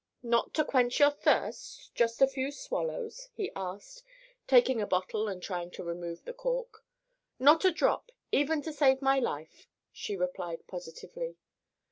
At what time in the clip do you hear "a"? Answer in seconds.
2.23-2.27, 4.81-4.87, 7.65-7.71